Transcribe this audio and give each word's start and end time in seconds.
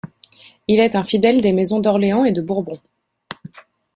Il 0.67 0.79
est 0.79 0.95
un 0.95 1.03
fidèle 1.03 1.41
des 1.41 1.51
maisons 1.53 1.79
d'Orléans 1.79 2.25
et 2.25 2.31
de 2.31 2.41
Bourbon. 2.41 2.79